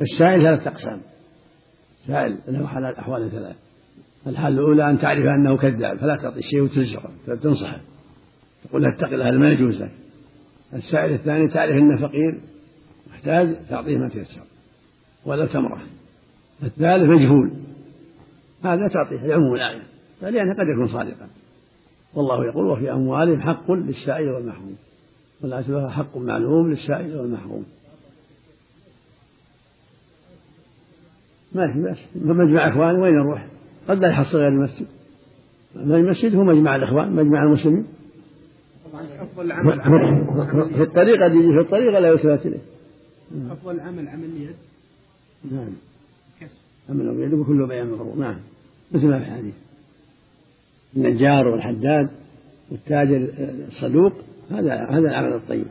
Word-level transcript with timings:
السائل 0.00 0.42
ثلاثة 0.42 0.70
أقسام. 0.70 1.00
سائل 2.06 2.38
له 2.48 2.66
حالات 2.66 2.98
أحوال 2.98 3.30
ثلاث. 3.30 3.56
الحال 4.26 4.52
الأولى 4.52 4.90
أن 4.90 4.98
تعرف 4.98 5.24
أنه 5.38 5.56
كذاب 5.56 5.98
فلا 5.98 6.16
تعطي 6.16 6.42
شيء 6.42 6.62
وتزجره 6.62 7.10
تنصحه 7.42 7.80
تقول 8.64 8.82
له 8.82 8.88
اتق 8.94 9.12
الله 9.12 9.30
ما 9.30 9.50
يجوز 9.50 9.82
لك 9.82 9.90
السائل 10.74 11.14
الثاني 11.14 11.48
تعرف 11.48 11.76
أنه 11.76 12.08
فقير 12.08 12.40
محتاج 13.10 13.56
تعطيه 13.68 13.96
ما 13.96 14.08
تيسر. 14.08 14.40
ولا 15.26 15.46
تمرة. 15.46 15.80
الثالث 16.62 17.10
مجهول. 17.10 17.52
هذا 18.64 18.88
تعطيه 18.88 19.26
لعموم 19.26 19.54
الآية 19.54 19.82
لأنه 20.22 20.54
قد 20.54 20.66
يكون 20.74 20.88
صادقا. 20.88 21.28
والله 22.14 22.46
يقول 22.46 22.66
وفي 22.66 22.92
أموالهم 22.92 23.40
حق 23.40 23.70
للسائل 23.70 24.28
والمحروم. 24.28 24.76
والآية 25.42 25.88
حق 25.88 26.16
معلوم 26.16 26.70
للسائل 26.70 27.16
والمحروم. 27.16 27.66
ما 31.56 31.72
في 31.72 31.82
بأس. 31.82 31.98
مجمع 32.14 32.68
إخوان 32.68 33.00
وين 33.00 33.14
نروح؟ 33.14 33.46
قد 33.88 33.98
لا 33.98 34.08
يحصل 34.08 34.38
غير 34.38 34.48
المسجد. 34.48 34.86
المسجد 35.76 36.34
هو 36.34 36.44
مجمع 36.44 36.76
الإخوان 36.76 37.12
مجمع 37.12 37.42
المسلمين. 37.42 37.86
أفضل 38.94 39.46
العمل 39.46 39.80
في 40.74 40.82
الطريقة 40.82 41.26
يجي 41.26 41.52
في 41.52 41.60
الطريقة 41.60 41.98
لا 41.98 42.08
يلتفت 42.08 42.46
إليه. 42.46 42.58
أفضل 43.50 43.74
العمل 43.74 44.08
عمل 44.08 44.24
اليد 44.24 44.56
نعم. 45.50 45.68
عمل 46.90 47.08
اليد 47.08 47.34
وكل 47.34 47.66
بيان 47.66 47.86
مغرور 47.86 48.16
نعم. 48.16 48.36
مثل 48.92 49.06
ما 49.06 49.18
في 49.18 49.24
الحديث. 49.24 49.54
النجار 50.96 51.48
والحداد 51.48 52.08
والتاجر 52.70 53.28
الصدوق 53.68 54.12
هذا 54.50 54.74
هذا 54.74 55.08
العمل 55.08 55.32
الطيب. 55.32 55.66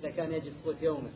إذا 0.00 0.10
كان 0.16 0.32
يجد 0.32 0.52
قوت 0.64 0.82
يومه. 0.82 1.08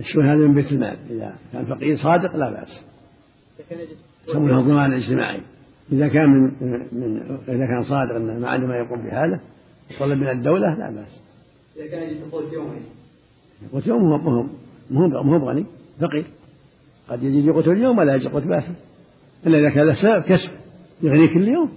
الشؤون 0.00 0.26
هذا 0.26 0.36
من 0.36 0.54
بيت 0.54 0.72
المال. 0.72 0.96
إذا 1.10 1.34
كان 1.52 1.64
فقير 1.64 1.96
صادق 1.96 2.36
لا 2.36 2.50
بأس. 2.50 2.80
يسمونه 4.28 4.60
الضمان 4.60 4.92
الاجتماعي. 4.92 5.40
إذا 5.92 6.08
كان 6.08 6.28
من, 6.30 6.50
من 6.92 7.20
إذا 7.48 7.66
كان 7.66 7.84
صادق 7.84 8.14
أنه 8.14 8.38
ما 8.38 8.48
عنده 8.48 8.66
ما 8.66 8.76
يقوم 8.76 9.02
بهذا 9.02 9.40
طلب 10.00 10.18
من 10.18 10.28
الدولة 10.28 10.74
لا 10.78 10.90
بأس. 10.90 11.20
إذا 11.76 11.86
كان 11.86 12.02
يجد 12.02 12.30
قوت 12.32 12.52
يومه 12.52 12.80
قوت 13.72 13.86
يوم 13.86 14.12
هو 14.12 15.22
مو 15.22 15.38
بغني 15.38 15.66
فقير. 16.00 16.24
قد 17.08 17.22
يجي 17.22 17.50
قوت 17.50 17.68
اليوم 17.68 17.98
ولا 17.98 18.14
يجي 18.14 18.28
قوت 18.28 18.42
باسل 18.42 18.74
إلا 19.46 19.58
إذا 19.58 19.70
كان 19.70 19.86
له 19.86 19.94
سبب 19.94 20.22
كسب. 20.22 20.50
يغني 21.02 21.28
كل 21.28 21.48
يوم. 21.48 21.70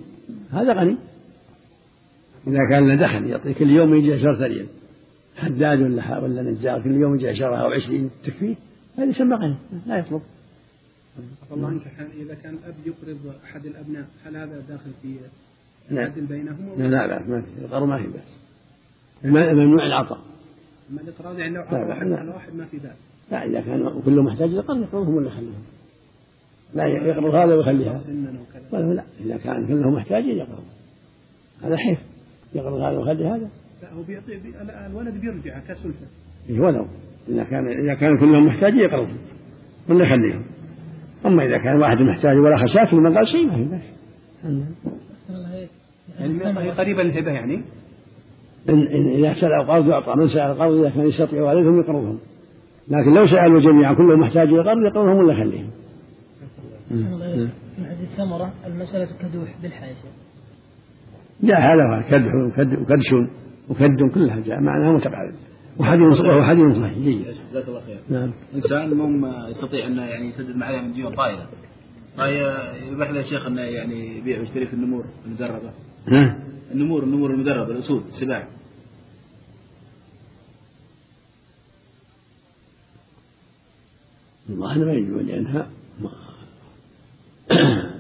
هذا 0.52 0.74
غني. 0.74 0.98
إذا 2.48 2.70
كان 2.70 2.88
له 2.88 2.96
دخل 2.96 3.26
يعطي 3.26 3.54
كل 3.54 3.70
يوم 3.70 3.96
يجي 3.96 4.14
عشرة 4.14 4.48
ريال 4.48 4.68
حداد 5.36 5.82
ولا 5.82 6.18
ولا 6.20 6.42
نجار 6.42 6.82
كل 6.82 6.92
يوم 6.92 7.16
يجي 7.16 7.30
عشرة 7.30 7.56
أو 7.56 7.72
عشرين 7.72 8.10
تكفيه 8.24 8.56
هذا 8.98 9.06
يسمى 9.06 9.36
غني 9.36 9.56
لا 9.86 9.98
يطلب. 9.98 10.22
الله 11.52 11.68
عنك 11.68 11.82
إذا 12.18 12.36
كان 12.44 12.54
الأب 12.54 12.76
يقرض 12.86 13.34
أحد 13.44 13.66
الأبناء 13.66 14.06
هل 14.26 14.38
هذا 14.38 14.60
داخل 14.70 14.92
في 15.02 15.18
العدل 15.92 16.18
نعم. 16.18 16.28
بينهم؟ 16.28 16.58
لا 16.78 16.88
لا 16.88 17.08
لا 17.08 17.20
ما 17.28 17.42
في 17.42 17.66
القرض 17.66 17.88
ما 17.88 17.98
في 17.98 18.08
بأس. 18.08 18.38
ممنوع 19.54 19.86
العطاء. 19.86 20.20
أما 20.92 21.02
الإقراض 21.02 21.40
يعني 21.40 21.56
لو 21.56 21.62
عطى 21.62 21.76
واحد 21.76 22.12
على 22.12 22.32
واحد 22.32 22.56
ما 22.56 22.66
في 22.66 22.78
بأس. 22.78 22.98
لا 23.32 23.46
إذا 23.46 23.62
كان 23.62 24.02
كله 24.06 24.24
محتاج 24.24 24.50
للقرض 24.50 24.82
يقرضهم 24.82 25.16
ولا 25.16 25.28
يخليهم. 25.28 25.64
لا 26.74 26.86
يقرض 26.86 27.36
هذا 27.36 27.56
ويخليها. 27.56 28.04
لا 28.72 29.04
إذا 29.20 29.38
كان 29.38 29.68
كله 29.68 29.90
محتاج 29.90 30.26
يقرض. 30.26 30.64
هذا 31.62 31.78
حيف. 31.78 32.00
يقرض 32.56 32.80
هذا 32.82 32.98
ويخلي 32.98 33.28
هذا. 33.28 33.50
لا 33.82 33.94
هو 33.94 34.04
بيعطي 34.04 34.40
الولد 34.88 35.22
بيرجع 35.22 35.60
كسلفة. 35.60 36.06
إيه 36.50 36.60
ولو. 36.60 36.86
إذا 37.30 37.44
كان 37.44 37.68
إذا 37.68 37.94
كان 37.94 38.20
كلهم 38.20 38.46
محتاج 38.46 38.74
يقرض 38.74 39.08
ولا 39.90 40.06
يخليهم؟ 40.06 40.44
أما 41.26 41.46
إذا 41.46 41.58
كان 41.58 41.82
واحد 41.82 41.98
محتاج 41.98 42.38
ولا 42.38 42.56
خشاف 42.56 42.94
ما 42.94 43.16
قال 43.16 43.28
شيء 43.28 43.46
ما 43.46 43.56
في 43.56 43.64
بس 43.76 43.84
يعني 46.20 46.72
قريبة 46.72 47.02
الهبة 47.02 47.32
يعني؟ 47.32 47.62
إن, 48.70 48.88
إن 48.88 49.26
إذا 49.26 49.34
سأل 49.42 49.68
قرض 49.68 49.88
يعطى 49.88 50.14
من 50.16 50.28
سأل 50.28 50.60
قرض 50.60 50.74
إذا 50.74 50.90
كان 50.90 51.08
يستطيع 51.08 51.44
والدهم 51.44 51.80
يقرضهم 51.80 52.20
لكن 52.88 53.14
لو 53.14 53.28
سألوا 53.28 53.62
جميعا 53.62 53.94
كلهم 53.94 54.20
محتاج 54.20 54.48
لقرض 54.48 54.78
يقرضهم 54.78 55.18
ولا 55.18 55.34
يخليهم. 55.34 55.70
من 57.78 57.86
حديث 57.86 58.10
سمرة 58.18 58.54
المسألة 58.66 59.06
كدوح 59.06 59.56
بالحاشية 59.62 60.10
جاء 61.44 61.60
هذا 61.62 62.10
كدح 62.10 62.32
وكدش 62.82 63.14
وكد 63.70 64.14
كلها 64.14 64.40
جاء 64.40 64.60
معناها 64.60 64.94
متقارب 64.94 65.34
وحديث 65.78 66.20
وهو 66.20 66.44
حديث 66.44 66.78
صحيح 66.78 66.98
جيد 66.98 67.26
جزاك 67.52 67.68
الله 67.68 67.82
خير. 67.82 68.00
نعم. 68.10 68.34
إنسان 68.56 68.94
مو 68.94 69.28
يستطيع 69.48 69.88
انه 69.88 70.06
يعني 70.06 70.30
يسدد 70.30 70.56
معها 70.56 70.82
من 70.82 70.94
ديون 70.94 71.16
طائله 71.16 71.48
يباح 72.92 73.10
له 73.10 73.22
شيخ 73.22 73.46
أنه 73.46 73.62
يعني 73.62 74.18
يبيع 74.18 74.40
ويشتري 74.40 74.66
في 74.66 74.74
النمور 74.74 75.06
المدربة. 75.26 75.72
ها؟ 76.08 76.38
النمور 76.72 77.04
النمور 77.04 77.32
المدربة 77.32 77.72
الاسود 77.72 78.04
السباع. 78.08 78.48
والله 84.50 84.78
ما 84.78 84.94
يجوز 84.94 85.22
لأنها 85.22 85.70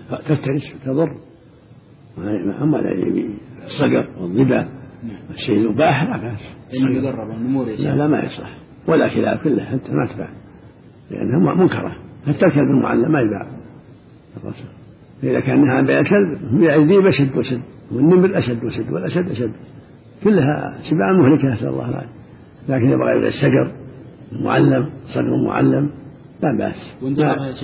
تفترس 0.27 0.73
وتضر 0.75 1.17
أما 2.61 2.79
الصقر 3.65 4.07
والضبا 4.21 4.84
الشيء 5.29 5.57
المباح 5.57 6.03
لا 6.03 6.17
بأس 6.17 6.55
المدرب 6.73 7.31
النمور 7.31 7.65
لا 7.65 7.95
لا 7.95 8.07
ما 8.07 8.19
يصلح. 8.19 8.57
ولا 8.87 9.07
كلاب 9.07 9.37
كلها 9.37 9.65
حتى 9.65 9.91
ما 9.91 10.07
تباع. 10.13 10.29
لأنها 11.11 11.55
منكرة. 11.55 11.95
حتى 12.27 12.45
الكلب 12.45 12.69
المعلم 12.77 13.11
ما 13.11 13.21
يباع. 13.21 13.47
الرسول. 14.37 14.67
فإذا 15.21 15.39
كان 15.39 15.65
نهى 15.65 15.77
عن 15.77 15.85
بيع 15.85 15.99
الكلب 15.99 16.59
بيع 16.59 16.75
الذيب 16.75 17.05
أشد 17.05 17.37
وشد 17.37 17.61
والنمر 17.91 18.37
أشد 18.37 18.63
وشد 18.63 18.91
والأسد 18.91 19.29
أشد. 19.29 19.51
كلها 20.23 20.77
سباع 20.89 21.11
مهلكة 21.11 21.47
نسأل 21.47 21.67
الله 21.67 21.89
العافية. 21.89 22.09
لكن 22.69 22.89
يبغى 22.89 23.19
إذا 23.19 23.27
السجر 23.27 23.71
معلم 24.31 24.89
صقر 25.13 25.45
معلم 25.47 25.89
لا 26.43 26.57
بأس. 26.57 27.03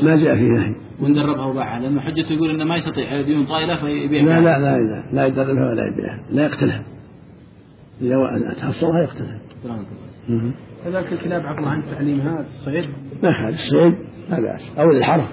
ما 0.04 0.16
جاء 0.16 0.36
فيه 0.36 0.48
نهي 0.48 0.76
وندربها 1.02 1.46
وباعها. 1.46 1.80
لأن 1.80 2.00
حجته 2.00 2.34
يقول 2.34 2.50
أنه 2.50 2.64
ما 2.64 2.76
يستطيع 2.76 3.22
ديون 3.22 3.46
طائلة 3.46 3.82
فيبيعها. 3.82 4.26
لا 4.26 4.42
لا 4.42 4.60
لا 4.60 4.78
لا, 4.78 5.04
لا 5.14 5.26
يدربها 5.26 5.70
ولا 5.70 5.88
يبيعها. 5.94 6.24
لا 6.32 6.44
يقتلها. 6.44 6.84
إذا 8.02 8.54
تحصلها 8.54 9.04
يقتلها 9.04 9.40
كذلك 10.86 11.14
الكلاب 11.14 11.46
عفوا 11.46 11.68
عن 11.68 11.84
تعليمها 11.92 12.46
الصيد 12.54 12.86
ما 13.24 13.32
حال 13.32 13.54
الصيد 13.54 13.96
لا 14.30 14.40
بأس. 14.40 14.72
أو 14.80 14.92
الحرث 14.92 15.30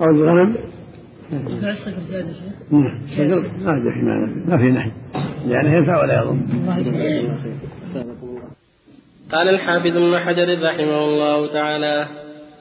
أو 0.00 0.06
الغنم. 0.06 0.54
الصقر 1.32 2.00
زيادة 2.10 2.32
شيخ؟ 2.32 2.72
نعم 2.72 3.00
الصقر 3.04 3.50
ما 3.64 3.80
في 3.80 4.50
ما 4.50 4.58
في 4.58 4.70
نحي 4.70 4.90
لأنه 5.46 5.76
ينفع 5.76 6.02
ولا 6.02 6.14
يضر. 6.14 6.36
قال 9.32 9.48
الحافظ 9.48 9.96
ابن 9.96 10.18
حجر 10.18 10.62
رحمه 10.62 11.04
الله 11.04 11.52
تعالى 11.52 12.06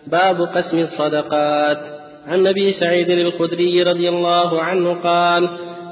باب 0.07 0.41
قسم 0.41 0.77
الصدقات. 0.77 1.97
عن 2.27 2.47
ابي 2.47 2.73
سعيد 2.73 3.09
الخدري 3.09 3.83
رضي 3.83 4.09
الله 4.09 4.61
عنه 4.61 4.93
قال 4.93 5.49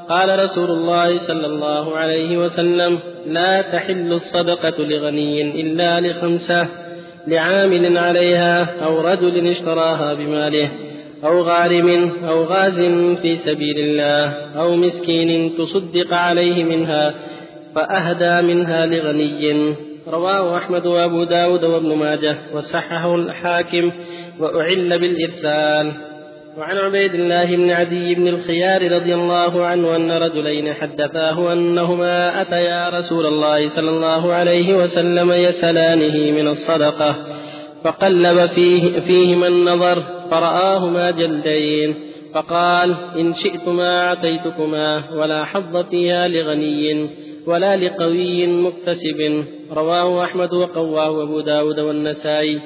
قال 0.09 0.39
رسول 0.43 0.71
الله 0.71 1.17
صلى 1.27 1.45
الله 1.45 1.97
عليه 1.97 2.37
وسلم 2.37 2.99
لا 3.27 3.61
تحل 3.61 4.13
الصدقة 4.13 4.77
لغني 4.79 5.61
إلا 5.61 5.99
لخمسة 5.99 6.67
لعامل 7.27 7.97
عليها 7.97 8.85
أو 8.85 9.01
رجل 9.01 9.47
اشتراها 9.47 10.13
بماله 10.13 10.69
أو 11.23 11.41
غارم 11.41 12.11
أو 12.27 12.43
غاز 12.43 12.79
في 13.21 13.35
سبيل 13.35 13.79
الله 13.79 14.33
أو 14.61 14.75
مسكين 14.75 15.57
تصدق 15.57 16.13
عليه 16.13 16.63
منها 16.63 17.13
فأهدى 17.75 18.47
منها 18.47 18.85
لغني. 18.85 19.75
رواه 20.07 20.57
أحمد 20.57 20.85
وأبو 20.85 21.23
داود 21.23 21.63
وابن 21.63 21.95
ماجه 21.95 22.37
وصححه 22.53 23.15
الحاكم 23.15 23.91
وأعل 24.39 24.99
بالإرسال. 24.99 25.91
وعن 26.57 26.77
عبيد 26.77 27.15
الله 27.15 27.55
بن 27.55 27.71
عدي 27.71 28.15
بن 28.15 28.27
الخيار 28.27 28.91
رضي 28.91 29.15
الله 29.15 29.65
عنه 29.65 29.95
أن 29.95 30.11
رجلين 30.11 30.73
حدثاه 30.73 31.53
أنهما 31.53 32.41
أتيا 32.41 32.89
رسول 32.89 33.25
الله 33.25 33.69
صلى 33.69 33.89
الله 33.89 34.33
عليه 34.33 34.77
وسلم 34.77 35.31
يسألانه 35.31 36.31
من 36.31 36.47
الصدقة 36.47 37.15
فقلب 37.83 38.45
فيه 38.49 38.99
فيهما 38.99 39.47
النظر 39.47 40.03
فرآهما 40.31 41.11
جلدين 41.11 41.95
فقال 42.33 42.95
إن 43.19 43.33
شئتما 43.33 44.07
أعطيتكما 44.07 45.03
ولا 45.15 45.45
حظ 45.45 45.77
فيها 45.77 46.27
لغني 46.27 47.09
ولا 47.47 47.77
لقوي 47.77 48.47
مكتسب 48.47 49.43
رواه 49.71 50.23
أحمد 50.23 50.53
وقواه 50.53 51.23
أبو 51.23 51.39
داود 51.39 51.79
والنسائي. 51.79 52.59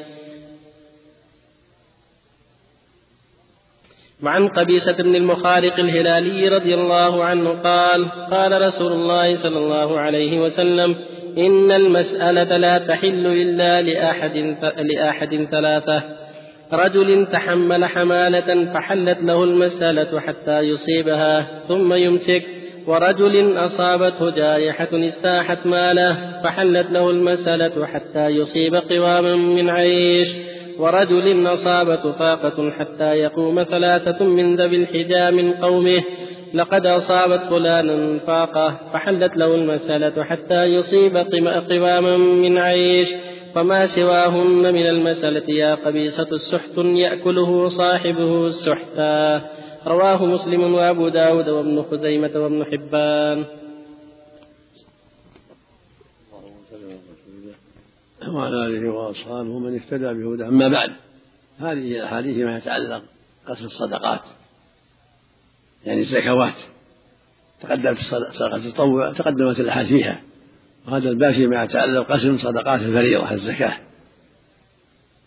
وعن 4.24 4.48
قبيسة 4.48 4.92
بن 4.92 5.16
المخارق 5.16 5.80
الهلالي 5.80 6.48
رضي 6.48 6.74
الله 6.74 7.24
عنه 7.24 7.50
قال 7.50 8.12
قال 8.32 8.62
رسول 8.62 8.92
الله 8.92 9.44
صلى 9.44 9.58
الله 9.58 10.00
عليه 10.00 10.40
وسلم 10.40 10.96
إن 11.38 11.72
المسألة 11.72 12.58
لا 12.58 12.78
تحل 12.78 13.26
إلا 13.28 13.82
لأحد, 13.82 14.56
لأحد 14.78 15.48
ثلاثة. 15.52 16.04
رجل 16.74 17.28
تحمل 17.32 17.86
حمالة 17.86 18.74
فحلت 18.74 19.18
له 19.24 19.44
المسألة 19.44 20.20
حتى 20.20 20.60
يصيبها 20.60 21.48
ثم 21.68 21.94
يمسك. 21.94 22.44
ورجل 22.88 23.58
أصابته 23.58 24.30
جائحة 24.30 24.90
استاحت 24.94 25.66
ماله 25.66 26.42
فحلت 26.44 26.92
له 26.92 27.10
المسألة 27.10 27.86
حتى 27.86 28.28
يصيب 28.28 28.76
قواما 28.76 29.36
من 29.36 29.70
عيش. 29.70 30.28
ورجل 30.80 31.48
أصابته 31.48 32.12
فاقة 32.12 32.72
حتى 32.72 33.04
يقوم 33.04 33.64
ثلاثة 33.64 34.26
من 34.26 34.56
ذوي 34.56 34.76
الحجى 34.76 35.32
من 35.32 35.54
قومه. 35.54 36.04
لقد 36.54 36.86
أصابت 36.86 37.44
فلانا 37.50 38.20
فاقة 38.20 38.78
فحلت 38.94 39.38
له 39.38 39.56
المسألة 39.56 40.24
حتى 40.24 40.64
يصيب 40.64 41.18
قواما 41.70 42.18
من 42.18 42.58
عيش. 42.58 43.10
فما 43.56 43.88
سواهن 43.88 44.74
من 44.74 44.86
المسألة 44.86 45.50
يا 45.54 45.76
قبيصة 45.76 46.28
السحت 46.32 46.78
يأكله 46.78 47.70
صاحبه 47.70 48.48
السحتا 48.48 49.42
رواه 49.88 50.26
مسلم 50.26 50.74
وأبو 50.74 51.08
داود 51.08 51.50
وابن 51.50 51.84
خزيمة 51.92 52.32
وابن 52.36 52.66
حبان. 52.66 53.46
وعلى 58.28 58.66
آله 58.68 58.90
وأصحابه 58.90 59.60
من 59.60 59.76
اهتدى 59.76 60.14
بهدى 60.14 60.44
أما 60.48 60.68
بعد 60.68 60.90
هذه 61.60 61.98
الأحاديث 62.00 62.38
ما 62.38 62.58
يتعلق 62.58 63.04
قسم 63.48 63.66
الصدقات 63.66 64.22
يعني 65.86 66.02
الزكوات. 66.02 66.54
تقدمت 67.62 67.98
صدقة 68.40 68.56
التطوع 68.56 69.14
تقدمت 69.14 69.60
الأحاديث. 69.60 69.90
فيها 69.90 70.22
وهذا 70.88 71.10
الباب 71.10 71.34
فيما 71.34 71.64
يتعلق 71.64 72.12
قسم 72.12 72.38
صدقات 72.38 72.82
الفريضة 72.82 73.32
الزكاة. 73.32 73.78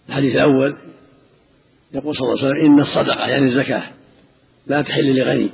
الحديث 0.09 0.35
الأول 0.35 0.77
يقول 1.95 2.17
صلى 2.17 2.33
الله 2.33 2.45
عليه 2.45 2.51
وسلم 2.51 2.67
إن 2.67 2.81
الصدقة 2.81 3.29
يعني 3.29 3.47
الزكاة 3.47 3.83
لا 4.67 4.83
تحل 4.83 5.17
لغني 5.17 5.51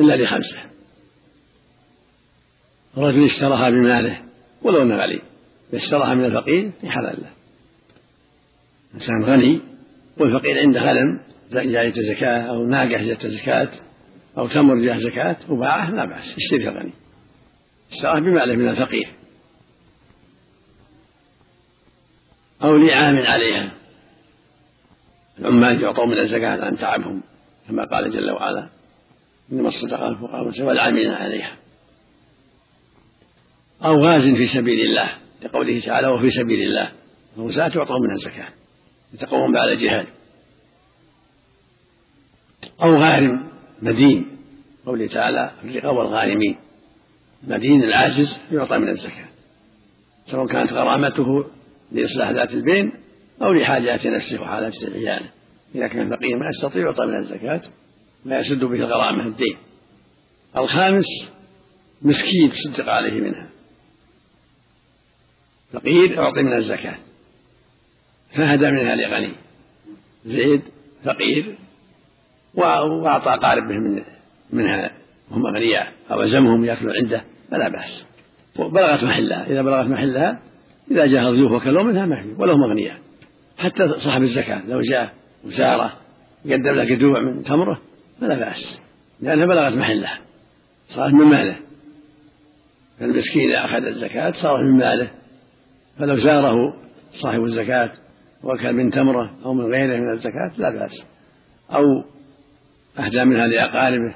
إلا 0.00 0.24
لخمسة. 0.24 0.58
رجل 2.96 3.24
اشتراها 3.24 3.70
بماله 3.70 4.22
ولو 4.62 4.82
أنه 4.82 4.96
غني 4.96 5.20
اشتراها 5.76 6.14
من 6.14 6.24
الفقير 6.24 6.70
في 6.80 6.90
حلال 6.90 7.18
له. 7.22 7.30
إنسان 8.94 9.24
غني 9.24 9.60
والفقير 10.16 10.58
عنده 10.58 10.80
غنم 10.80 11.20
جاية 11.52 12.14
زكاة 12.14 12.42
أو 12.42 12.66
ناقة 12.66 12.84
جاية 12.84 13.18
زكاة 13.18 13.68
أو 14.38 14.48
تمر 14.48 14.78
جاء 14.78 14.98
زكاة 14.98 15.36
وباعه 15.48 15.90
لا 15.90 16.04
بأس 16.04 16.38
يشتري 16.38 16.68
الغني. 16.68 16.92
اشتراه 17.92 18.20
بماله 18.20 18.56
من 18.56 18.68
الفقير. 18.68 19.08
أو 22.62 22.76
لعام 22.76 23.16
عليها. 23.16 23.72
العمال 25.38 25.82
يعطون 25.82 26.08
من 26.08 26.18
الزكاة 26.18 26.64
عن 26.64 26.78
تعبهم 26.78 27.22
كما 27.68 27.84
قال 27.84 28.10
جل 28.10 28.30
وعلا 28.30 28.68
إنما 29.52 29.68
الصدقات 29.68 30.12
الفقراء 30.12 30.62
والعاملين 30.62 31.10
عليها. 31.10 31.56
أو 33.84 34.04
غاز 34.04 34.22
في 34.22 34.48
سبيل 34.48 34.80
الله. 34.80 35.23
لقوله 35.44 35.80
تعالى 35.80 36.08
وفي 36.08 36.30
سبيل 36.30 36.68
الله 36.68 36.92
الغزاة 37.38 37.70
يعطون 37.74 38.02
من 38.02 38.10
الزكاة 38.10 38.48
يتقوون 39.14 39.56
على 39.56 39.72
الجهاد. 39.72 40.06
أو 42.82 42.96
غارم 42.96 43.48
مدين 43.82 44.26
قوله 44.86 45.06
تعالى 45.06 45.50
الرقاب 45.64 45.96
والغارمين 45.96 46.56
مدين 47.42 47.82
العاجز 47.82 48.38
يعطى 48.52 48.78
من 48.78 48.88
الزكاة 48.88 49.28
سواء 50.30 50.46
كانت 50.46 50.72
غرامته 50.72 51.44
لإصلاح 51.92 52.30
ذات 52.30 52.50
البين 52.50 52.92
أو 53.42 53.52
لحاجات 53.52 54.06
نفسه 54.06 54.42
وحاجات 54.42 54.72
عياله 54.94 55.30
إذا 55.74 55.88
كان 55.88 56.16
فقير 56.16 56.36
ما 56.38 56.48
يستطيع 56.48 56.82
يعطى 56.82 57.06
من 57.06 57.16
الزكاة 57.16 57.60
ما 58.24 58.38
يسد 58.38 58.64
به 58.64 58.76
الغرامة 58.76 59.26
الدين. 59.26 59.56
الخامس 60.56 61.04
مسكين 62.02 62.52
تصدق 62.52 62.92
عليه 62.92 63.20
منها. 63.20 63.53
فقير 65.74 66.12
يعطي 66.12 66.42
من 66.42 66.52
الزكاة. 66.52 66.96
فهدى 68.36 68.70
منها 68.70 68.96
لغني. 68.96 69.32
زيد 70.26 70.62
فقير 71.04 71.58
وأعطى 72.54 73.42
قاربه 73.42 73.78
من 73.78 74.02
منها. 74.52 74.90
وهم 75.30 75.46
أغنياء. 75.46 75.92
أو 76.10 76.22
ألزمهم 76.22 76.64
يأكلوا 76.64 76.92
عنده. 77.02 77.24
فلا 77.50 77.68
بأس. 77.68 78.04
بلغت 78.58 79.04
محلها. 79.04 79.46
إذا 79.46 79.62
بلغت 79.62 79.86
محلها 79.86 80.40
إذا 80.90 81.06
جاء 81.06 81.30
الضيوف 81.30 81.52
وكلوا 81.52 81.82
منها 81.82 82.06
ما 82.06 82.22
في. 82.22 82.42
ولا 82.42 82.52
هم 82.52 82.62
أغنياء. 82.62 82.98
حتى 83.58 83.88
صاحب 83.88 84.22
الزكاة. 84.22 84.62
لو 84.68 84.80
جاء 84.80 85.14
وسارة 85.44 85.96
قدم 86.44 86.74
له 86.74 86.94
قدوع 86.94 87.20
من 87.20 87.42
تمره 87.42 87.80
فلا 88.20 88.38
بأس. 88.38 88.78
لأنها 89.20 89.46
بلغت 89.46 89.72
محلها. 89.72 90.18
صارت 90.88 91.14
من 91.14 91.24
ماله. 91.24 91.56
فالمسكين 93.00 93.50
إذا 93.50 93.64
أخذ 93.64 93.84
الزكاة 93.86 94.30
صارت 94.30 94.62
من 94.62 94.78
ماله. 94.78 95.10
فلو 95.98 96.16
زاره 96.16 96.74
صاحب 97.22 97.44
الزكاة 97.44 97.92
وكل 98.42 98.72
من 98.72 98.90
تمرة 98.90 99.30
أو 99.44 99.54
من 99.54 99.64
غيره 99.72 99.96
من 99.96 100.10
الزكاة 100.10 100.52
لا 100.56 100.70
بأس. 100.70 101.02
أو 101.70 101.84
أهدى 102.98 103.24
منها 103.24 103.46
لأقاربه 103.46 104.14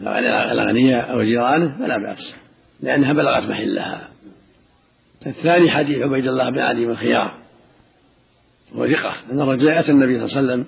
الأغنياء 0.00 1.10
أو 1.12 1.22
جيرانه 1.22 1.78
فلا 1.78 1.96
بأس 1.98 2.34
لأنها 2.80 3.12
بلغت 3.12 3.42
محلها. 3.42 4.08
الثاني 5.26 5.70
حديث 5.70 5.98
عبيد 5.98 6.26
الله 6.26 6.50
بن 6.50 6.58
علي 6.58 6.86
بن 6.86 6.96
خيار 6.96 7.38
وثقة 8.74 9.14
أن 9.32 9.40
الرجل 9.40 9.68
أتى 9.68 9.90
النبي 9.90 10.28
صلى 10.28 10.40
الله 10.40 10.52
عليه 10.52 10.62
وسلم 10.62 10.66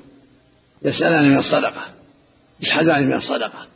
يسألان 0.82 1.30
من 1.30 1.38
الصدقة 1.38 1.84
يشحذان 2.60 3.06
من 3.06 3.12
الصدقة 3.12 3.66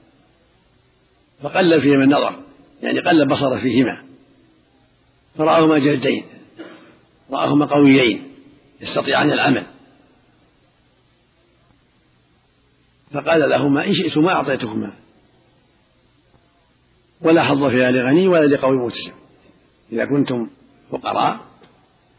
فقلب 1.43 1.81
فيهما 1.81 2.05
النظر 2.05 2.35
يعني 2.83 3.01
قلب 3.01 3.29
بصره 3.29 3.59
فيهما. 3.59 4.10
فرآهما 5.39 5.79
جلدين 5.79 6.25
رآهما 7.31 7.67
قويين 7.67 8.33
يستطيعان 8.81 9.33
العمل. 9.33 9.67
فقال 13.13 13.51
لهما 13.51 13.87
إن 13.87 13.95
شئتما 13.95 14.33
أعطيتكما 14.33 14.93
ولا 17.21 17.43
حظ 17.43 17.65
فيها 17.65 17.91
لغني 17.91 18.29
ولا 18.29 18.47
لقوي 18.47 18.77
متسم 18.77 19.13
إذا 19.93 20.05
كنتم 20.05 20.51
فقراء 20.91 21.41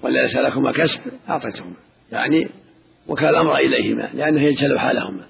ولا 0.04 0.26
ليس 0.26 0.36
لكما 0.36 0.72
كسب 0.72 1.00
أعطيتهما. 1.30 1.76
يعني 2.12 2.50
وكان 3.08 3.30
الأمر 3.30 3.58
إليهما 3.58 4.10
لأنه 4.14 4.42
يجهل 4.42 4.80
حالهما. 4.80 5.26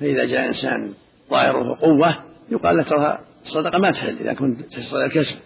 فإذا 0.00 0.24
جاء 0.24 0.48
إنسان 0.48 0.94
ظاهره 1.30 1.74
قوة 1.80 2.24
يقال 2.50 2.76
له 2.76 2.82
ترى 2.82 3.18
الصدقة 3.46 3.78
ما 3.78 3.90
تحل 3.90 4.18
إذا 4.18 4.34
كنت 4.34 4.60
تستطيع 4.60 5.04
الكسب 5.04 5.36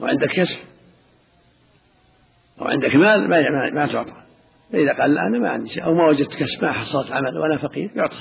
وعندك 0.00 0.28
كسب. 0.28 0.75
أو 2.60 2.66
عندك 2.66 2.96
مال 2.96 3.30
ما 3.30 3.70
ما 3.70 3.92
تعطى. 3.92 4.22
فإذا 4.72 4.92
قال 4.92 5.14
لا 5.14 5.26
أنا 5.26 5.38
ما 5.38 5.48
عندي 5.48 5.68
شيء. 5.68 5.84
أو 5.84 5.94
ما 5.94 6.08
وجدت 6.08 6.30
كسب 6.30 6.62
ما 6.62 6.72
حصلت 6.72 7.10
عمل 7.10 7.38
وأنا 7.38 7.58
فقير 7.58 7.90
يعطى. 7.94 8.16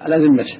على 0.00 0.16
ذمته. 0.16 0.58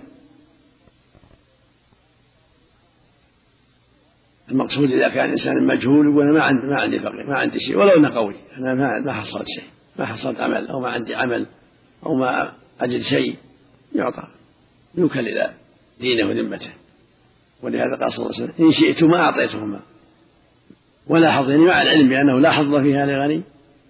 المقصود 4.50 4.92
إذا 4.92 5.08
كان 5.08 5.30
إنسان 5.30 5.66
مجهول 5.66 6.06
يقول 6.06 6.22
أنا 6.22 6.32
ما 6.32 6.42
عندي 6.42 6.66
ما 6.66 6.76
عندي 6.76 7.00
فقير 7.00 7.26
ما 7.26 7.34
عندي 7.34 7.60
شيء 7.60 7.78
ولو 7.78 7.90
أنه 7.90 8.14
قوي. 8.14 8.34
أنا 8.58 8.74
ما 8.74 9.00
ما 9.00 9.12
حصلت 9.12 9.46
شيء. 9.58 9.64
ما 9.98 10.06
حصلت 10.06 10.40
عمل 10.40 10.68
أو 10.68 10.80
ما 10.80 10.88
عندي 10.88 11.14
عمل 11.14 11.46
أو 12.06 12.14
ما 12.14 12.52
أجد 12.80 13.02
شيء 13.02 13.36
يعطى. 13.94 14.22
يوكل 14.94 15.20
إلى 15.20 15.54
دينه 16.00 16.28
وذمته. 16.28 16.70
ولهذا 17.62 17.96
قال 18.00 18.12
صلى 18.12 18.26
الله 18.26 18.34
عليه 18.34 18.44
وسلم 18.44 18.66
إن 18.66 18.72
شئتما 18.72 19.20
أعطيتهما. 19.20 19.80
ولا 21.06 21.32
حظ 21.32 21.50
يعني 21.50 21.62
مع 21.62 21.82
العلم 21.82 22.08
بأنه 22.08 22.40
لا 22.40 22.52
حظ 22.52 22.75
فيها 22.76 23.06
لغني 23.06 23.42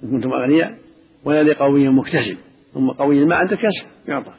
إن 0.02 0.10
كنتم 0.10 0.32
أغنياء 0.32 0.78
ولا 1.24 1.42
لقوي 1.42 1.88
مكتسب. 1.88 2.36
ثم 2.74 2.90
قوي 2.90 3.24
ما 3.24 3.36
عنده 3.36 3.56
كسب 3.56 3.86
يعطى 4.08 4.32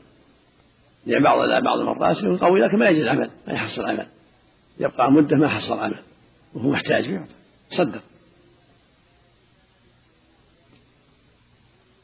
لأن 1.05 1.23
بعض 1.23 1.63
بعض 1.63 1.79
المرات 1.79 2.17
يكون 2.17 2.37
قوي 2.37 2.59
لكن 2.59 2.77
ما 2.77 2.89
يجد 2.89 3.07
عمل 3.07 3.29
ما 3.47 3.53
يحصل 3.53 3.85
عمل. 3.85 4.07
يبقى 4.79 5.11
مدة 5.11 5.37
ما 5.37 5.49
حصل 5.49 5.79
عمل 5.79 5.99
وهو 6.53 6.69
محتاج 6.69 7.05
يعطى. 7.05 7.33
صدق. 7.77 8.01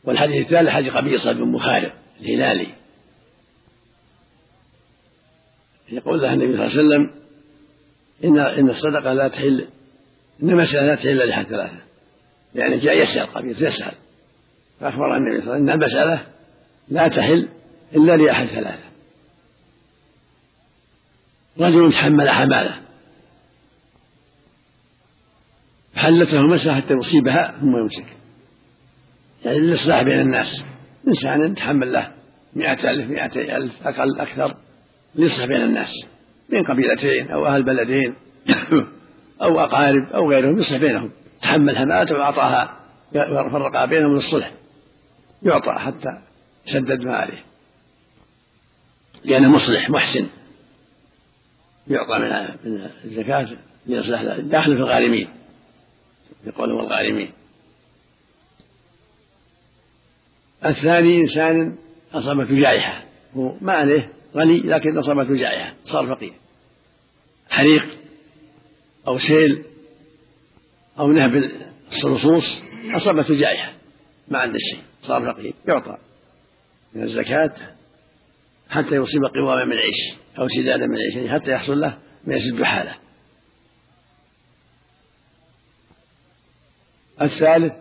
والحديث 0.04 0.46
الثالث 0.46 0.70
حديث 0.70 0.94
قبيصة 0.94 1.32
بن 1.32 1.42
مخالف 1.42 1.94
الهلالي. 2.22 2.68
يقول 5.92 6.22
له 6.22 6.34
النبي 6.34 6.58
صلى 6.58 6.66
الله 6.68 6.78
عليه 6.78 6.88
وسلم 6.88 7.10
إن 8.24 8.38
إن 8.38 8.70
الصدقة 8.70 9.14
لا 9.14 9.28
تحل 9.28 9.68
إن 10.44 10.50
المسألة 10.50 10.86
لا 10.86 10.96
تحل 10.96 11.10
إلا 11.10 11.24
لأحد 11.24 11.46
ثلاثة 11.46 11.92
يعني 12.56 12.78
جاء 12.78 12.98
يسأل 12.98 13.34
قبيصة 13.34 13.68
يسأل. 13.68 13.94
فأخبر 14.80 15.18
النبي 15.18 15.42
صلى 15.42 15.42
الله 15.42 15.54
عليه 15.54 15.64
وسلم 15.64 15.70
إن 15.70 15.82
المسألة 15.82 16.26
لا 16.90 17.08
تحل 17.08 17.50
إلا 17.96 18.18
لأحد 18.18 18.46
ثلاثة. 18.46 18.92
رجل 21.60 21.92
تحمل 21.92 22.30
حمالة. 22.30 22.82
حلت 25.96 26.34
له 26.34 26.40
المسألة 26.40 26.76
حتى 26.76 26.94
يصيبها 26.94 27.56
ثم 27.62 27.78
يمسك. 27.78 28.06
يعني 29.46 29.60
للإصلاح 29.60 30.04
بين 30.04 30.20
الناس. 30.20 30.64
إنسان 31.08 31.56
تحمل 31.56 31.94
له 31.94 32.12
مئة 32.56 32.92
ألف 32.92 33.10
مئتي 33.10 33.58
ألف 33.58 33.88
أقل 33.88 34.20
أكثر. 34.20 34.58
ليصلح 35.16 35.46
بين 35.46 35.62
الناس. 35.62 36.06
بين 36.50 36.64
قبيلتين 36.64 37.32
أو 37.32 37.46
أهل 37.46 37.64
بلدين. 37.64 38.14
أو 39.42 39.60
أقارب 39.60 40.10
أو 40.14 40.30
غيرهم 40.30 40.60
يصلح 40.60 40.78
بينهم. 40.78 41.12
تحمل 41.42 41.78
همات 41.78 42.12
وأعطاها 42.12 42.78
فرق 43.52 43.86
بينهم 43.86 44.16
للصلح. 44.16 44.52
يعطى 45.44 45.72
حتى 45.72 46.22
سدد 46.66 47.02
ما 47.02 47.16
عليه 47.16 47.44
لأنه 49.24 49.50
مصلح 49.50 49.90
محسن. 49.90 50.28
يعطى 51.88 52.20
من 52.20 52.90
الزكاة 53.04 53.48
ليصلح 53.86 54.22
داخل 54.40 54.76
في 54.76 54.82
الغارمين. 54.82 55.30
يقول 56.46 56.72
والغارمين 56.72 57.32
الثاني 60.66 61.22
إنسان 61.22 61.76
أصابته 62.14 62.60
جائحة. 62.60 63.04
هو 63.36 63.54
ما 63.62 63.74
عليه 63.74 64.12
غني 64.36 64.58
لكن 64.58 64.98
أصابته 64.98 65.36
جائحة. 65.36 65.74
صار 65.86 66.16
فقير. 66.16 66.34
حريق. 67.50 68.01
أو 69.08 69.20
سيل 69.20 69.64
أو 71.00 71.12
نهب 71.12 71.36
الصلصوص 71.92 72.44
أصابته 72.96 73.40
جائحة 73.40 73.74
ما 74.28 74.40
عنده 74.40 74.58
شيء. 74.72 74.84
صار 75.04 75.34
فقير 75.34 75.54
يعطى 75.68 75.98
من 76.94 77.04
الزكاة 77.04 77.54
حتى 78.70 78.96
يصيب 78.96 79.22
قواما 79.36 79.66
من 79.66 79.74
العيش 79.74 80.16
أو 80.40 80.48
سدادا 80.48 80.86
من 80.86 80.96
العيش 80.96 81.16
يعني 81.16 81.40
حتى 81.40 81.52
يحصل 81.52 81.80
له 81.80 81.98
ما 82.24 82.36
يسد 82.36 82.64
حاله 82.64 82.96
الثالث 87.22 87.74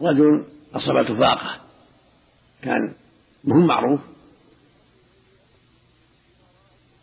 رجل 0.00 0.44
أصابته 0.74 1.18
فاقة. 1.18 1.60
كان 2.62 2.94
مهم 3.44 3.66
معروف 3.66 4.00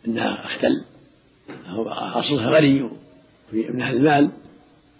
إنها 0.06 0.44
اختل. 0.44 0.84
هو 1.68 1.88
أصلها 1.88 2.50
غني 2.50 2.90
من 3.52 3.82
أهل 3.82 3.96
المال 3.96 4.30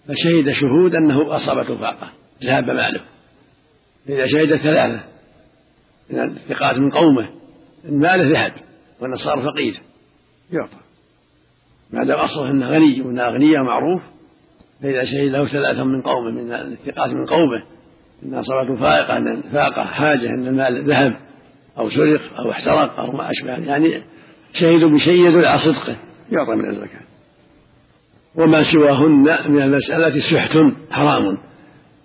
فشهد 0.07 0.51
شهود 0.51 0.95
أنه 0.95 1.35
أصابته 1.35 1.77
فاقة 1.77 2.11
ذهب 2.43 2.65
ماله. 2.65 3.01
إذا 4.09 4.27
شهد 4.27 4.55
ثلاثة 4.55 5.03
من 6.09 6.19
الثقات 6.19 6.77
من 6.77 6.91
قومه 6.91 7.29
إن 7.85 7.99
ماله 7.99 8.31
ذهب 8.31 8.53
وانه 9.01 9.15
صار 9.15 9.41
فقير 9.41 9.81
يعطى. 10.51 10.77
ما 11.93 12.03
دام 12.03 12.19
أصله 12.19 12.51
إنه 12.51 12.67
غني 12.69 13.01
وانه 13.01 13.27
أغنياء 13.27 13.63
معروف 13.63 14.01
فإذا 14.81 15.05
شهد 15.05 15.31
له 15.31 15.47
ثلاثة 15.47 15.83
من 15.83 16.01
قومه 16.01 16.31
من 16.31 16.53
الثقات 16.53 17.11
من 17.11 17.25
قومه 17.25 17.63
إن 18.23 18.33
أصابته 18.33 18.75
فائقه 18.75 19.17
إن 19.17 19.41
فاقة 19.41 19.83
حاجة 19.83 20.29
إن 20.29 20.47
المال 20.47 20.83
ذهب 20.83 21.17
أو 21.77 21.89
سرق 21.89 22.21
أو 22.39 22.51
احترق 22.51 22.99
أو 22.99 23.11
ما 23.11 23.29
أشبه 23.29 23.67
يعني 23.67 24.03
شهدوا 24.53 24.89
بشيء 24.89 25.27
يدل 25.27 25.45
على 25.45 25.59
صدقه. 25.59 25.95
يعطى 26.31 26.55
من 26.55 26.69
الزكاة. 26.69 27.01
وما 28.35 28.71
سواهن 28.71 29.51
من 29.51 29.61
المسألة 29.61 30.21
سحت 30.31 30.57
حرام. 30.91 31.37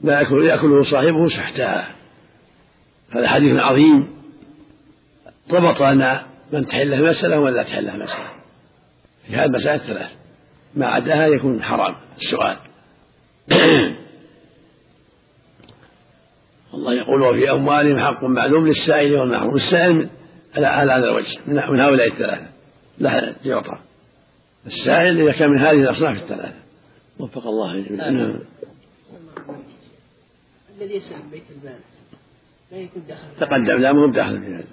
لا 0.02 0.21
يأكل 0.21 0.47
يأكله 0.47 0.83
صاحبه 0.83 1.29
سحتا. 1.29 1.85
هذا 3.11 3.29
حديث 3.29 3.57
عظيم. 3.57 4.09
ضبط 5.50 5.83
أن 5.83 6.19
من 6.52 6.67
تحله 6.67 6.97
مسألة 6.97 7.41
ولا 7.41 7.62
تحله 7.62 7.97
مسألة. 7.97 8.31
في 9.26 9.37
هذه 9.37 9.45
المسائل 9.45 9.81
الثلاث 9.81 10.11
ما 10.75 10.87
عداها 10.87 11.26
يكون 11.26 11.62
حرام. 11.62 11.97
السؤال. 12.17 12.57
الله 16.75 16.95
يقول 16.95 17.23
وفي 17.23 17.50
أموالهم 17.50 18.00
حق 18.00 18.25
معلوم 18.25 18.69
للسائل 18.69 19.17
والمحروم 19.17 19.55
السائل 19.55 20.09
على 20.57 20.93
هذا 20.93 21.09
الوجه 21.09 21.38
من 21.47 21.81
هؤلاء 21.81 22.07
الثلاثة. 22.07 22.47
لا 22.99 23.35
يعطى. 23.45 23.79
السائل 24.66 25.23
إذا 25.23 25.38
كان 25.38 25.50
من 25.50 25.59
هذه 25.59 25.81
الأصناف 25.81 26.23
الثلاثة. 26.23 26.54
وفق 27.19 27.47
الله. 27.47 27.81
جميعا 27.81 28.11
نعم. 28.11 28.38
الذي 30.81 30.95
يسأل 30.95 31.16
بيت 31.31 31.42
المال. 31.50 31.78
لا 32.73 32.78
يكون 32.78 33.02
داخل. 33.09 33.23
تقدم. 33.40 33.78
لا 33.83 33.92
مو 33.92 34.12
داخل 34.12 34.40
في 34.40 34.47
هذا. 34.47 34.64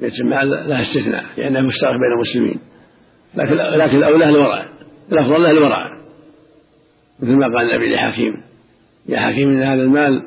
بيت 0.00 0.20
المال 0.20 0.50
له 0.50 0.82
استثناء 0.82 1.24
لأنه 1.36 1.60
مشترك 1.60 1.92
بين 1.92 2.12
المسلمين. 2.12 2.60
لكن 3.34 3.54
لكن 3.54 3.96
الأولى 3.96 4.28
الورع. 4.28 4.68
الأفضل 5.12 5.42
له 5.42 5.50
الورع. 5.50 5.98
مثل 7.20 7.32
ما 7.32 7.46
قال 7.46 7.70
النبي 7.70 7.94
لحكيم. 7.94 8.42
يا 9.06 9.20
حكيم 9.20 9.48
إن 9.48 9.62
هذا 9.62 9.82
المال 9.82 10.22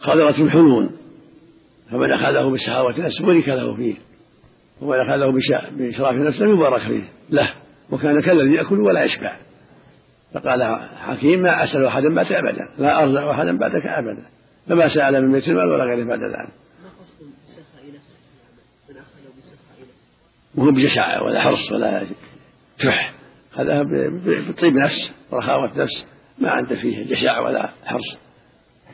خضرة 0.00 0.48
حلو 0.50 0.90
فمن 1.90 2.12
أخذه 2.12 2.48
بسخاوة 2.48 3.00
نفس 3.00 3.18
بورك 3.22 3.48
له 3.48 3.76
فيه. 3.76 3.94
ومن 4.80 4.98
أخذه 4.98 5.30
بإشراف 5.70 6.14
نفس 6.14 6.40
لم 6.40 6.50
يبارك 6.50 6.82
فيه. 6.82 7.04
له 7.30 7.50
وكان 7.92 8.20
كالذي 8.20 8.54
يأكل 8.54 8.80
ولا 8.80 9.04
يشبع. 9.04 9.36
فقال 10.34 10.88
حكيم 10.96 11.42
ما 11.42 11.64
أسأل 11.64 11.86
أحدا 11.86 12.14
بعدك 12.14 12.32
أبدا 12.32 12.68
لا 12.78 13.02
أرزق 13.02 13.20
أحدا 13.20 13.58
بعدك 13.58 13.82
أبدا. 13.86 14.26
فما 14.68 14.94
سأل 14.94 15.26
من 15.26 15.32
بيت 15.32 15.48
المال 15.48 15.72
ولا 15.72 15.84
غيره 15.84 16.04
بعد 16.04 16.18
ذلك. 16.18 16.52
مو 20.54 20.70
بجشع 20.70 21.20
ولا 21.20 21.40
حرص 21.40 21.72
ولا 21.72 22.06
شح 22.78 23.12
هذا 23.58 23.82
بطيب 24.48 24.74
نفس 24.76 25.10
ورخاوة 25.30 25.66
نفس. 25.66 26.04
ما 26.38 26.50
عنده 26.50 26.76
فيه 26.76 27.04
جشع 27.04 27.40
ولا 27.40 27.70
حرص. 27.84 28.18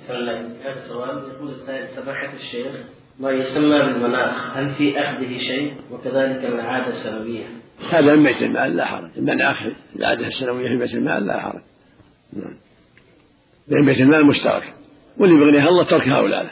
هذا 0.08 0.84
السؤال 0.84 1.30
يقول 1.34 1.50
السائل 1.50 1.88
سماحة 1.96 2.32
الشيخ 2.34 2.76
ما 3.18 3.30
يسمى 3.30 3.78
بالمناخ. 3.78 4.56
هل 4.56 4.74
في 4.74 5.00
أخذه 5.00 5.38
شيء؟ 5.38 5.74
وكذلك 5.90 6.44
العادة 6.44 6.88
السنوية. 6.88 7.44
هذا 7.90 8.14
من 8.14 8.22
بيت 8.22 8.42
المال 8.42 8.76
لا 8.76 8.84
حرج. 8.84 9.10
المناخ 9.16 9.56
العادة 9.96 10.26
السنوية 10.26 10.68
في 10.68 10.76
بيت 10.76 10.94
المال 10.94 11.26
لا 11.26 11.40
حرج. 11.40 11.60
نعم. 12.32 12.56
لأن 13.68 13.86
بيت 13.86 14.00
المال 14.00 14.26
مشترك 14.26 14.74
واللي 15.18 15.36
بغنيها 15.40 15.68
الله 15.68 15.84
تركها 15.84 16.18
أولى 16.18 16.36
له 16.36 16.50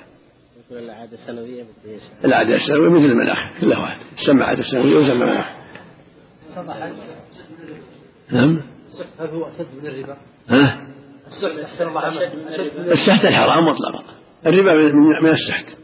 العادة 0.78 1.12
السنوية 1.12 1.64
العادة 2.24 2.56
السنوية 2.56 2.90
مثل 2.90 3.12
المناخ 3.12 3.38
كلها 3.60 3.78
واحد. 3.78 3.98
تسمى 4.16 4.44
عادة 4.44 4.62
سنوية 4.62 4.96
ويسمى 4.96 5.14
مناخ 5.14 5.46
نعم؟ 8.30 8.60
هل 9.20 9.28
هو 9.28 9.48
أشد 9.48 9.66
من 9.82 9.86
الربا؟ 9.86 10.16
ها؟ 10.48 10.86
السحت 12.92 13.24
الحرام 13.24 13.64
مطلقا. 13.64 14.04
الربا 14.46 14.74
من 15.22 15.30
السحت. 15.30 15.81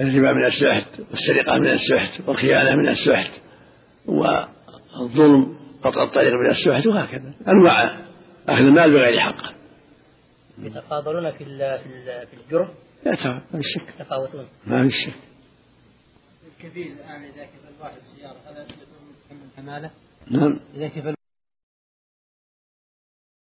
الربا 0.00 0.32
من 0.32 0.46
السحت 0.46 1.00
والسرقة 1.10 1.58
من 1.58 1.66
السحت 1.66 2.28
والخيانة 2.28 2.76
من 2.76 2.88
السحت 2.88 3.30
والظلم 4.06 5.56
قطع 5.82 6.02
الطريق 6.02 6.32
من 6.32 6.50
السحت 6.50 6.86
وهكذا. 6.86 7.34
أنواع 7.48 8.00
أخذ 8.48 8.62
المال 8.62 8.92
بغير 8.92 9.20
حق. 9.20 9.54
يتفاضلون 10.58 11.30
في 11.30 11.44
في 12.26 12.36
الجرم؟ 12.46 12.68
لا 13.04 13.40
ما 13.52 13.60
في 13.60 13.62
شك. 13.62 13.94
يتفاوتون. 14.00 14.46
ما 14.66 14.88
في 14.88 14.90
شك. 14.90 15.14
الكفيل 16.58 16.92
الآن 16.92 17.22
إذا 17.22 17.44
كفل 17.44 17.80
واحد 17.80 17.98
سيارة 18.16 18.36
هذا 18.46 18.62
يكون 18.62 19.38
من 19.38 19.48
حمالة؟ 19.56 19.90
نعم. 20.30 20.60
إذا 20.76 20.88
كفل 20.88 21.14